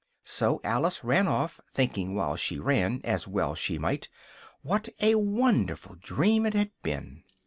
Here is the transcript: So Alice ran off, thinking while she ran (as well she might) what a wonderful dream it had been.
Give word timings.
So 0.25 0.59
Alice 0.63 1.03
ran 1.03 1.27
off, 1.27 1.59
thinking 1.75 2.15
while 2.15 2.35
she 2.35 2.57
ran 2.57 3.01
(as 3.03 3.27
well 3.27 3.53
she 3.53 3.77
might) 3.77 4.09
what 4.63 4.89
a 4.99 5.13
wonderful 5.13 5.95
dream 6.01 6.47
it 6.47 6.55
had 6.55 6.71
been. 6.81 7.23